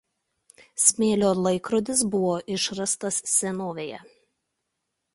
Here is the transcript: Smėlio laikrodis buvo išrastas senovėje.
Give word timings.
Smėlio 0.83 1.29
laikrodis 1.49 2.03
buvo 2.15 2.33
išrastas 2.57 3.23
senovėje. 3.37 4.05